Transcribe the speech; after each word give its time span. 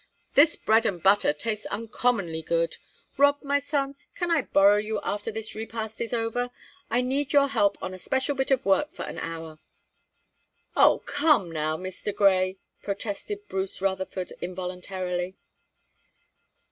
This 0.33 0.55
bread 0.55 0.87
and 0.87 1.03
butter 1.03 1.31
tastes 1.31 1.67
uncommonly 1.67 2.41
good! 2.41 2.77
Rob, 3.17 3.43
my 3.43 3.59
son, 3.59 3.93
can 4.15 4.31
I 4.31 4.41
borrow 4.41 4.77
you 4.77 4.99
after 5.03 5.31
this 5.31 5.53
repast 5.53 6.01
is 6.01 6.11
over? 6.11 6.49
I 6.89 7.01
need 7.01 7.33
your 7.33 7.47
help 7.49 7.77
on 7.83 7.93
a 7.93 7.99
special 7.99 8.33
bit 8.33 8.49
of 8.49 8.65
work 8.65 8.89
for 8.91 9.03
an 9.05 9.19
hour." 9.19 9.59
"Oh, 10.75 11.03
come 11.05 11.51
now, 11.51 11.77
Mr. 11.77 12.15
Grey!" 12.15 12.57
protested 12.81 13.47
Bruce 13.47 13.79
Rutherford, 13.79 14.33
involuntarily. 14.41 15.35